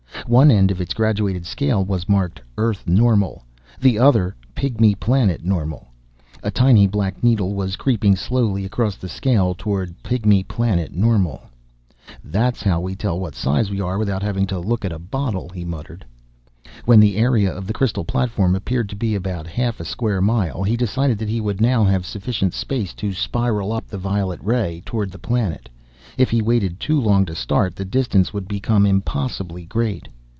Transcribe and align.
One 0.27 0.49
end 0.51 0.71
of 0.71 0.79
its 0.79 0.93
graduated 0.93 1.45
scale 1.45 1.83
was 1.83 2.07
marked, 2.07 2.39
"Earth 2.57 2.87
Normal," 2.87 3.43
the 3.81 3.99
other, 3.99 4.33
"Pygmy 4.55 4.95
Planet 4.97 5.43
Normal." 5.43 5.89
A 6.41 6.49
tiny 6.49 6.87
black 6.87 7.21
needle 7.21 7.53
was 7.53 7.75
creeping 7.75 8.15
slowly 8.15 8.63
across 8.63 8.95
the 8.95 9.09
scale, 9.09 9.53
toward 9.57 9.93
"Pygmy 10.03 10.47
Planet 10.47 10.93
Normal." 10.93 11.41
"That's 12.23 12.61
how 12.63 12.79
we 12.79 12.95
tell 12.95 13.19
what 13.19 13.35
size 13.35 13.69
we 13.69 13.81
are 13.81 13.97
without 13.97 14.23
having 14.23 14.47
to 14.47 14.59
look 14.59 14.85
at 14.85 14.93
a 14.93 14.99
bottle," 14.99 15.49
he 15.49 15.65
muttered. 15.65 16.05
When 16.85 17.01
the 17.01 17.17
area 17.17 17.51
of 17.53 17.67
the 17.67 17.73
crystal 17.73 18.05
platform 18.05 18.55
appeared 18.55 18.87
to 18.89 18.95
be 18.95 19.15
about 19.15 19.47
half 19.47 19.81
a 19.81 19.85
square 19.85 20.21
mile, 20.21 20.63
he 20.63 20.77
decided 20.77 21.17
that 21.17 21.29
he 21.29 21.41
would 21.41 21.59
now 21.59 21.83
have 21.83 22.05
sufficient 22.05 22.53
space 22.53 22.93
to 22.93 23.11
spiral 23.11 23.73
up 23.73 23.87
the 23.87 23.97
violet 23.97 24.39
ray 24.41 24.81
toward 24.85 25.11
the 25.11 25.19
planet. 25.19 25.67
If 26.17 26.29
he 26.29 26.41
waited 26.41 26.79
too 26.79 27.01
long 27.01 27.25
to 27.25 27.35
start, 27.35 27.75
the 27.75 27.83
distance 27.85 28.33
would 28.33 28.47
become 28.47 28.85
impossibly 28.85 29.65
great. 29.65 30.07